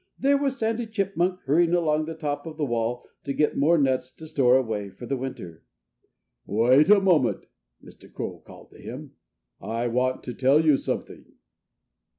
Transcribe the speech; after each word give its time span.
there 0.17 0.35
was 0.35 0.57
Sandy 0.57 0.87
Chipmunk, 0.87 1.41
hurrying 1.41 1.75
along 1.75 2.05
the 2.05 2.15
top 2.15 2.47
of 2.47 2.57
the 2.57 2.65
wall, 2.65 3.05
to 3.23 3.33
get 3.33 3.55
more 3.55 3.77
nuts 3.77 4.11
to 4.15 4.25
store 4.25 4.57
away 4.57 4.89
for 4.89 5.05
the 5.05 5.15
winter. 5.15 5.63
"Wait 6.47 6.89
a 6.89 6.99
moment!" 6.99 7.45
Mr. 7.83 8.11
Crow 8.11 8.39
called 8.39 8.71
to 8.71 8.81
him. 8.81 9.11
"I 9.61 9.85
want 9.89 10.23
to 10.23 10.33
tell 10.33 10.65
you 10.65 10.77
something." 10.77 11.25